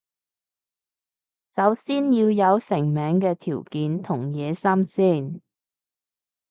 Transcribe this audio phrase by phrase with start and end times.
[1.55, 5.41] 首先要有成名嘅條件同野心先